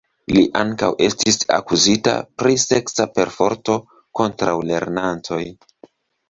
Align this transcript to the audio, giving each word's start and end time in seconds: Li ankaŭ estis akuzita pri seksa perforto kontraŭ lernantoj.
Li 0.35 0.41
ankaŭ 0.59 0.87
estis 1.07 1.35
akuzita 1.57 2.15
pri 2.43 2.55
seksa 2.63 3.07
perforto 3.19 3.77
kontraŭ 4.21 4.57
lernantoj. 4.73 5.41